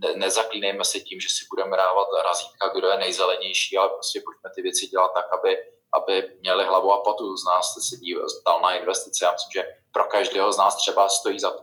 ne, 0.00 0.14
nezaklínejme 0.14 0.84
se 0.84 1.00
tím, 1.00 1.20
že 1.20 1.28
si 1.28 1.46
budeme 1.50 1.76
dávat 1.76 2.08
razítka, 2.24 2.68
kdo 2.68 2.88
je 2.88 2.98
nejzelenější, 2.98 3.78
ale 3.78 3.88
prostě 3.88 4.22
pojďme 4.24 4.50
ty 4.54 4.62
věci 4.62 4.86
dělat 4.86 5.12
tak, 5.14 5.26
aby, 5.38 5.58
aby 5.92 6.36
měli 6.40 6.64
hlavu 6.64 6.92
a 6.92 7.00
patu. 7.00 7.36
Z 7.36 7.44
nás 7.44 7.74
se 7.88 7.96
dal 8.46 8.60
na 8.60 8.74
investice. 8.74 9.24
Já 9.24 9.32
myslím, 9.32 9.62
že 9.62 9.74
pro 9.92 10.04
každého 10.04 10.52
z 10.52 10.58
nás 10.58 10.76
třeba 10.76 11.08
stojí 11.08 11.40
za 11.40 11.50
to 11.50 11.62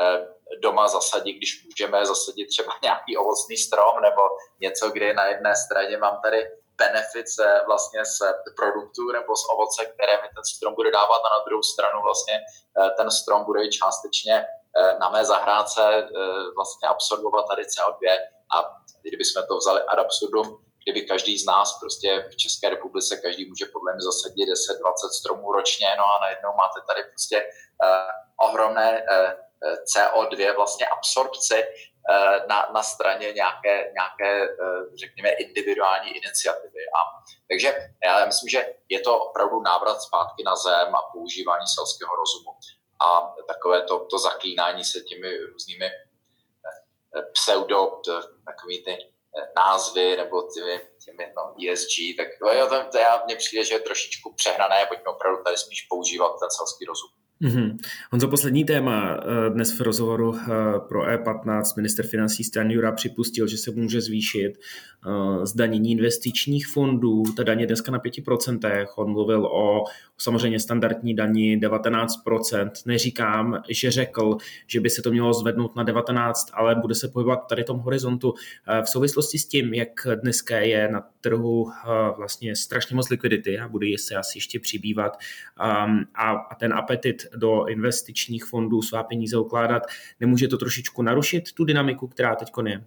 eh, 0.00 0.28
doma 0.62 0.88
zasadit, 0.88 1.32
když 1.32 1.64
můžeme 1.64 2.06
zasadit 2.06 2.46
třeba 2.46 2.72
nějaký 2.82 3.16
ovocný 3.16 3.56
strom 3.56 4.00
nebo 4.02 4.22
něco, 4.60 4.90
kde 4.90 5.14
na 5.14 5.24
jedné 5.24 5.56
straně 5.56 5.96
mám 5.96 6.20
tady 6.22 6.46
benefice 6.78 7.62
vlastně 7.66 8.04
z 8.04 8.18
produktů 8.56 9.12
nebo 9.12 9.36
z 9.36 9.44
ovoce, 9.52 9.84
které 9.84 10.22
mi 10.22 10.28
ten 10.34 10.44
strom 10.44 10.74
bude 10.74 10.90
dávat 10.90 11.20
a 11.24 11.38
na 11.38 11.44
druhou 11.46 11.62
stranu 11.62 12.02
vlastně 12.02 12.34
eh, 12.80 12.90
ten 12.96 13.10
strom 13.10 13.44
bude 13.44 13.68
částečně 13.68 14.46
na 14.98 15.08
mé 15.10 15.24
zahrádce 15.24 15.82
eh, 15.82 16.08
vlastně 16.56 16.88
absorbovat 16.88 17.48
tady 17.48 17.62
CO2 17.62 18.18
a 18.56 18.56
kdybychom 19.02 19.42
to 19.48 19.56
vzali 19.56 19.80
ad 19.80 19.98
absurdum, 19.98 20.64
kdyby 20.84 21.02
každý 21.02 21.38
z 21.38 21.46
nás 21.46 21.78
prostě 21.80 22.28
v 22.32 22.36
České 22.36 22.70
republice, 22.70 23.16
každý 23.16 23.48
může 23.48 23.66
podle 23.66 23.92
mě 23.92 24.02
zasadit 24.02 24.44
10-20 24.44 25.08
stromů 25.18 25.52
ročně, 25.52 25.86
no 25.98 26.04
a 26.04 26.20
najednou 26.20 26.50
máte 26.56 26.80
tady 26.86 27.02
prostě 27.02 27.42
uh, 27.42 28.48
ohromné 28.48 29.02
uh, 29.02 29.46
CO2 29.62 30.56
vlastně 30.56 30.86
absorpci 30.86 31.64
eh, 32.10 32.46
na, 32.48 32.68
na 32.74 32.82
straně 32.82 33.32
nějaké, 33.32 33.92
nějaké, 33.92 34.44
eh, 34.44 34.96
řekněme, 34.96 35.30
individuální 35.30 36.10
iniciativy. 36.10 36.82
A, 36.98 36.98
takže 37.48 37.74
já 38.04 38.26
myslím, 38.26 38.48
že 38.48 38.74
je 38.88 39.00
to 39.00 39.18
opravdu 39.18 39.62
návrat 39.62 40.02
zpátky 40.02 40.42
na 40.44 40.56
zem 40.56 40.94
a 40.94 41.02
používání 41.12 41.66
selského 41.74 42.16
rozumu. 42.16 42.50
A 43.00 43.34
takové 43.46 43.82
to, 43.82 44.06
to 44.10 44.18
zaklínání 44.18 44.84
se 44.84 45.00
těmi 45.00 45.38
různými 45.38 45.86
eh, 45.86 47.22
pseudo, 47.32 48.00
takovými 48.44 48.82
ty 48.82 49.12
názvy 49.56 50.16
nebo 50.16 50.42
těmi, 50.54 50.80
těmi 51.04 51.32
no, 51.36 51.54
ESG, 51.72 52.16
tak 52.16 52.28
to, 52.38 52.52
jo, 52.52 52.68
to, 52.68 52.84
to 52.90 52.98
já, 52.98 53.22
mně 53.24 53.36
přijde, 53.36 53.64
že 53.64 53.74
je 53.74 53.80
trošičku 53.80 54.34
přehnané, 54.34 54.86
pojďme 54.86 55.12
opravdu 55.12 55.44
tady 55.44 55.56
spíš 55.56 55.82
používat 55.82 56.40
ten 56.40 56.50
selský 56.50 56.84
rozum. 56.84 57.10
Mm-hmm. 57.42 57.76
Honzo, 58.12 58.28
poslední 58.28 58.64
téma. 58.64 59.16
Eh, 59.16 59.50
dnes 59.50 59.78
v 59.78 59.80
rozhovoru 59.80 60.36
eh, 60.36 60.48
pro 60.88 61.02
E15 61.02 61.62
minister 61.76 62.06
financí 62.06 62.44
Stan 62.44 62.70
Jura 62.70 62.92
připustil, 62.92 63.46
že 63.46 63.56
se 63.56 63.70
může 63.70 64.00
zvýšit 64.00 64.52
eh, 64.52 65.46
zdanění 65.46 65.92
investičních 65.92 66.66
fondů. 66.66 67.22
Ta 67.36 67.42
daně 67.42 67.66
dneska 67.66 67.92
na 67.92 67.98
5%. 67.98 68.86
On 68.96 69.10
mluvil 69.10 69.46
o 69.46 69.84
samozřejmě 70.18 70.60
standardní 70.60 71.14
daní 71.16 71.60
19%. 71.60 72.70
Neříkám, 72.86 73.62
že 73.68 73.90
řekl, 73.90 74.36
že 74.66 74.80
by 74.80 74.90
se 74.90 75.02
to 75.02 75.10
mělo 75.10 75.34
zvednout 75.34 75.76
na 75.76 75.82
19, 75.82 76.50
ale 76.54 76.74
bude 76.74 76.94
se 76.94 77.08
pohybovat 77.08 77.46
tady 77.48 77.64
tom 77.64 77.78
horizontu. 77.78 78.34
V 78.82 78.88
souvislosti 78.88 79.38
s 79.38 79.46
tím, 79.46 79.74
jak 79.74 80.06
dneska 80.22 80.58
je 80.58 80.88
na 80.88 81.02
trhu 81.20 81.70
vlastně 82.16 82.56
strašně 82.56 82.96
moc 82.96 83.08
likvidity 83.10 83.58
a 83.58 83.68
bude 83.68 83.86
se 83.98 84.14
asi 84.14 84.38
ještě 84.38 84.60
přibývat 84.60 85.18
a 86.14 86.54
ten 86.58 86.72
apetit 86.72 87.25
do 87.36 87.66
investičních 87.66 88.44
fondů 88.44 88.82
svá 88.82 89.02
peníze 89.02 89.38
ukládat, 89.38 89.82
nemůže 90.20 90.48
to 90.48 90.58
trošičku 90.58 91.02
narušit 91.02 91.52
tu 91.54 91.64
dynamiku, 91.64 92.08
která 92.08 92.36
teď 92.36 92.48
je? 92.66 92.84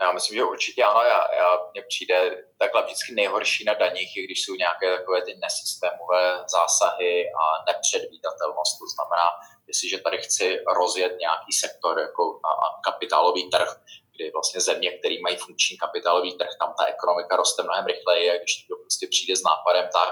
Já 0.00 0.12
myslím, 0.12 0.36
že 0.36 0.44
určitě 0.44 0.82
ano. 0.84 1.00
Já, 1.00 1.20
já 1.40 1.48
mně 1.72 1.82
přijde 1.88 2.16
takhle 2.58 2.82
vždycky 2.82 3.14
nejhorší 3.14 3.64
na 3.64 3.74
daních, 3.74 4.10
když 4.24 4.38
jsou 4.42 4.54
nějaké 4.54 4.96
takové 4.98 5.22
ty 5.22 5.34
nesystémové 5.44 6.24
zásahy 6.56 7.12
a 7.42 7.44
nepředvídatelnost. 7.72 8.78
To 8.78 8.86
znamená, 8.94 9.28
jestliže 9.66 9.98
tady 9.98 10.18
chci 10.18 10.46
rozjet 10.80 11.12
nějaký 11.26 11.52
sektor 11.64 11.98
jako 11.98 12.40
kapitálový 12.84 13.50
trh, 13.50 13.70
kdy 14.16 14.30
vlastně 14.30 14.60
země, 14.60 14.90
které 14.98 15.16
mají 15.22 15.36
funkční 15.36 15.76
kapitálový 15.84 16.32
trh, 16.38 16.52
tam 16.60 16.74
ta 16.78 16.84
ekonomika 16.94 17.36
roste 17.36 17.62
mnohem 17.62 17.86
rychleji 17.86 18.30
a 18.30 18.38
když 18.38 18.52
někdo 18.60 18.76
prostě 18.84 19.06
přijde 19.10 19.34
s 19.36 19.42
nápadem, 19.50 19.86
tak 19.92 20.10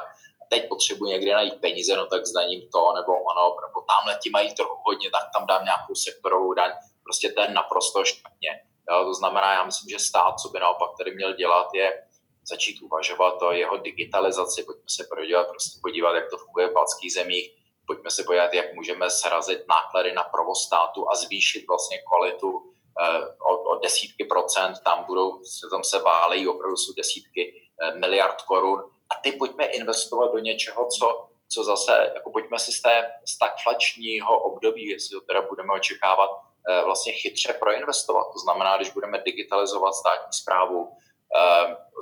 teď 0.51 0.69
potřebuji 0.69 1.05
někde 1.05 1.35
najít 1.35 1.61
peníze, 1.61 1.97
no 1.97 2.07
tak 2.07 2.27
zdaním 2.27 2.61
to 2.73 2.93
nebo 2.99 3.13
ono, 3.31 3.57
nebo 3.67 3.79
tamhle 3.91 4.19
ti 4.23 4.31
mají 4.31 4.55
trochu 4.55 4.77
hodně, 4.87 5.11
tak 5.11 5.25
tam 5.35 5.47
dám 5.47 5.65
nějakou 5.65 5.95
sektorovou 5.95 6.53
daň. 6.53 6.73
Prostě 7.03 7.33
to 7.33 7.41
je 7.41 7.49
naprosto 7.49 8.05
špatně. 8.05 8.51
Jo, 8.91 9.05
to 9.05 9.15
znamená, 9.15 9.53
já 9.53 9.65
myslím, 9.65 9.91
že 9.91 9.99
stát, 9.99 10.41
co 10.41 10.49
by 10.49 10.61
naopak 10.61 10.91
tady 10.99 11.15
měl 11.15 11.33
dělat, 11.35 11.67
je 11.75 12.07
začít 12.49 12.83
uvažovat 12.83 13.43
o 13.43 13.53
jeho 13.53 13.77
digitalizaci. 13.77 14.63
Pojďme 14.63 14.89
se 14.89 15.07
podívat, 15.11 15.49
prostě 15.49 15.79
podívat, 15.83 16.15
jak 16.15 16.31
to 16.31 16.37
funguje 16.39 16.69
v 16.69 16.73
balských 16.73 17.13
zemích. 17.13 17.51
Pojďme 17.87 18.11
se 18.11 18.25
podívat, 18.25 18.55
jak 18.55 18.75
můžeme 18.75 19.11
srazit 19.11 19.69
náklady 19.69 20.13
na 20.13 20.23
provoz 20.23 20.67
státu 20.67 21.11
a 21.11 21.15
zvýšit 21.15 21.65
vlastně 21.69 21.99
kvalitu 22.09 22.75
eh, 23.03 23.27
o, 23.51 23.53
o 23.71 23.79
desítky 23.79 24.25
procent. 24.25 24.75
Tam 24.85 25.05
budou, 25.05 25.41
tam 25.71 25.85
se 25.85 25.99
válejí 25.99 26.49
opravdu 26.49 26.77
jsou 26.77 26.93
desítky 26.97 27.71
eh, 27.83 27.99
miliard 27.99 28.43
korun. 28.43 28.91
A 29.11 29.21
ty 29.23 29.33
pojďme 29.33 29.65
investovat 29.65 30.33
do 30.33 30.39
něčeho, 30.39 30.89
co, 30.99 31.29
co 31.49 31.65
zase, 31.65 32.11
jako 32.15 32.31
pojďme 32.31 32.59
si 32.59 32.73
z, 32.73 32.83
té 32.83 33.13
stagflačního 33.25 34.43
období, 34.43 34.87
jestli 34.87 35.15
to 35.15 35.21
teda 35.21 35.43
budeme 35.43 35.73
očekávat, 35.73 36.31
eh, 36.69 36.85
vlastně 36.85 37.13
chytře 37.13 37.53
proinvestovat. 37.53 38.27
To 38.33 38.39
znamená, 38.39 38.77
když 38.77 38.91
budeme 38.91 39.23
digitalizovat 39.25 39.95
státní 39.95 40.33
zprávu, 40.33 40.97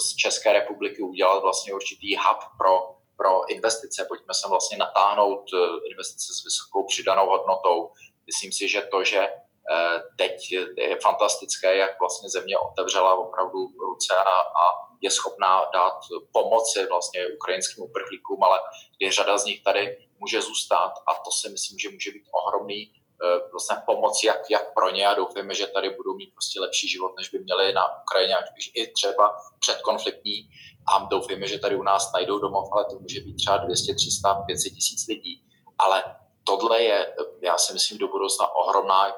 z 0.01 0.17
České 0.17 0.53
republiky 0.53 1.03
udělat 1.03 1.43
vlastně 1.43 1.75
určitý 1.75 2.17
hub 2.17 2.39
pro, 2.59 2.97
pro 3.17 3.47
investice. 3.47 4.05
Pojďme 4.09 4.35
sem 4.35 4.51
vlastně 4.51 4.79
natáhnout 4.79 5.45
investice 5.91 6.33
s 6.35 6.45
vysokou 6.45 6.87
přidanou 6.87 7.27
hodnotou. 7.27 7.93
Myslím 8.27 8.53
si, 8.53 8.69
že 8.69 8.83
to, 8.83 9.05
že 9.05 9.29
Eh, 9.71 10.03
teď 10.17 10.53
je 10.77 10.99
fantastické, 11.03 11.77
jak 11.77 12.01
vlastně 12.01 12.29
země 12.29 12.59
otevřela 12.59 13.15
opravdu 13.15 13.59
ruce 13.81 14.17
a, 14.17 14.39
a 14.41 14.88
je 15.01 15.11
schopná 15.11 15.65
dát 15.73 15.99
pomoci 16.33 16.87
vlastně 16.87 17.27
ukrajinským 17.27 17.85
uprchlíkům, 17.85 18.43
ale 18.43 18.59
je 18.99 19.13
řada 19.13 19.39
z 19.39 19.45
nich 19.45 19.63
tady 19.63 20.09
může 20.19 20.43
zůstat 20.43 20.93
a 21.07 21.15
to 21.15 21.31
si 21.31 21.49
myslím, 21.49 21.79
že 21.79 21.91
může 21.91 22.11
být 22.11 22.25
ohromný 22.33 22.93
eh, 22.93 23.51
vlastně 23.51 23.77
pomoc 23.87 24.23
jak, 24.25 24.51
jak 24.51 24.75
pro 24.75 24.91
ně 24.91 25.07
a 25.07 25.15
doufáme, 25.15 25.55
že 25.55 25.67
tady 25.67 25.91
budou 25.91 26.15
mít 26.15 26.33
prostě 26.33 26.61
lepší 26.61 26.89
život, 26.89 27.13
než 27.17 27.29
by 27.29 27.39
měli 27.39 27.73
na 27.73 28.03
Ukrajině, 28.03 28.37
ať 28.37 28.45
už 28.59 28.71
i 28.75 28.93
třeba 28.93 29.37
předkonfliktní 29.59 30.49
a 30.89 30.99
doufáme, 31.11 31.47
že 31.47 31.59
tady 31.59 31.77
u 31.77 31.83
nás 31.83 32.13
najdou 32.13 32.39
domov, 32.39 32.69
ale 32.73 32.85
to 32.85 32.99
může 32.99 33.21
být 33.21 33.37
třeba 33.37 33.57
200, 33.57 33.95
300, 33.95 34.35
500 34.35 34.73
tisíc 34.73 35.07
lidí. 35.09 35.43
Ale 35.79 36.05
tohle 36.45 36.83
je, 36.83 37.15
já 37.41 37.59
si 37.59 37.73
myslím, 37.73 37.99
do 37.99 38.09
budoucna 38.09 38.55
ohromná 38.55 39.15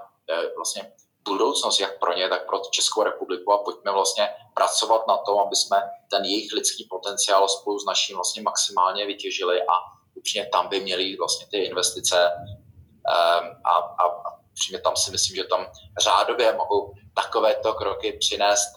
vlastně 0.57 0.93
budoucnost 1.29 1.81
jak 1.81 1.99
pro 1.99 2.12
ně, 2.12 2.29
tak 2.29 2.47
pro 2.47 2.61
Českou 2.71 3.03
republiku 3.03 3.53
a 3.53 3.59
pojďme 3.59 3.93
vlastně 3.93 4.29
pracovat 4.55 5.07
na 5.07 5.17
tom, 5.17 5.41
aby 5.41 5.57
jsme 5.57 5.83
ten 6.11 6.25
jejich 6.25 6.53
lidský 6.53 6.87
potenciál 6.91 7.49
spolu 7.49 7.79
s 7.79 7.87
naším 7.87 8.17
vlastně 8.17 8.43
maximálně 8.43 9.07
vytěžili 9.07 9.62
a 9.62 9.75
upřímně 10.15 10.49
tam 10.53 10.69
by 10.69 10.81
měly 10.81 11.17
vlastně 11.17 11.47
ty 11.50 11.59
investice 11.59 12.31
ehm, 13.09 13.57
a, 13.65 13.73
a, 13.73 14.07
a 14.07 14.41
tam 14.85 14.97
si 14.97 15.11
myslím, 15.11 15.37
že 15.37 15.45
tam 15.45 15.67
řádově 16.00 16.53
mohou 16.53 16.95
takovéto 17.15 17.75
kroky 17.75 18.12
přinést 18.12 18.75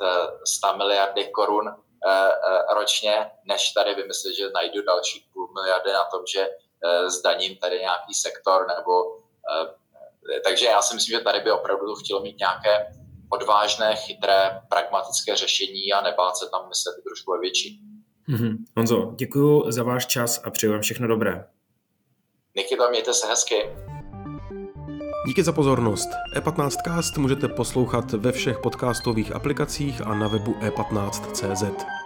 100 0.48 0.68
eh, 0.68 0.78
miliardy 0.78 1.28
korun 1.28 1.68
eh, 1.68 1.76
eh, 2.10 2.74
ročně, 2.74 3.32
než 3.46 3.72
tady 3.72 3.96
vymyslet, 3.96 4.36
že 4.36 4.50
najdu 4.50 4.82
další 4.82 5.30
půl 5.34 5.54
miliardy 5.54 5.92
na 5.92 6.06
tom, 6.06 6.22
že 6.34 6.50
zdaním 7.08 7.58
tady 7.58 7.80
nějaký 7.80 8.14
sektor 8.14 8.68
nebo 8.78 8.92
takže 10.44 10.66
já 10.66 10.82
si 10.82 10.96
myslím, 10.96 11.18
že 11.18 11.24
tady 11.24 11.40
by 11.40 11.52
opravdu 11.52 11.96
chtělo 11.96 12.22
mít 12.22 12.40
nějaké 12.40 12.86
odvážné, 13.30 13.96
chytré, 13.96 14.62
pragmatické 14.70 15.36
řešení 15.36 15.94
a 15.94 16.02
nebát 16.02 16.38
se 16.38 16.46
tam 16.52 16.68
myslet 16.68 17.04
trošku 17.04 17.32
ve 17.32 17.40
větší. 17.40 17.82
Mm-hmm. 18.30 18.58
Honzo, 18.78 19.14
děkuji 19.16 19.72
za 19.72 19.84
váš 19.84 20.06
čas 20.06 20.42
a 20.44 20.50
přeju 20.50 20.72
vám 20.72 20.82
všechno 20.82 21.08
dobré. 21.08 21.46
Nikita, 22.56 22.90
mějte 22.90 23.14
se 23.14 23.28
hezky. 23.28 23.56
Díky 25.28 25.44
za 25.44 25.52
pozornost. 25.52 26.10
E15cast 26.36 27.22
můžete 27.22 27.48
poslouchat 27.48 28.12
ve 28.12 28.32
všech 28.32 28.60
podcastových 28.60 29.36
aplikacích 29.36 30.02
a 30.02 30.16
na 30.16 30.28
webu 30.28 30.54
e15.cz. 30.54 32.03